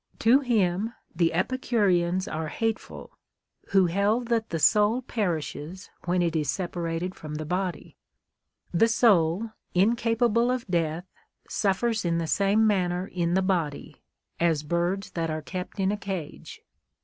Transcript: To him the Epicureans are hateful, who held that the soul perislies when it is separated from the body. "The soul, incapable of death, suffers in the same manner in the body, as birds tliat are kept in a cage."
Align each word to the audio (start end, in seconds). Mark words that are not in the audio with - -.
To 0.17 0.39
him 0.39 0.95
the 1.15 1.31
Epicureans 1.31 2.27
are 2.27 2.47
hateful, 2.47 3.11
who 3.67 3.85
held 3.85 4.29
that 4.29 4.49
the 4.49 4.57
soul 4.57 5.03
perislies 5.03 5.91
when 6.05 6.23
it 6.23 6.35
is 6.35 6.49
separated 6.49 7.13
from 7.13 7.35
the 7.35 7.45
body. 7.45 7.97
"The 8.73 8.87
soul, 8.87 9.51
incapable 9.75 10.49
of 10.49 10.65
death, 10.65 11.05
suffers 11.47 12.03
in 12.03 12.17
the 12.17 12.25
same 12.25 12.65
manner 12.65 13.05
in 13.05 13.35
the 13.35 13.43
body, 13.43 14.01
as 14.39 14.63
birds 14.63 15.11
tliat 15.11 15.29
are 15.29 15.43
kept 15.43 15.79
in 15.79 15.91
a 15.91 15.97
cage." 15.97 16.61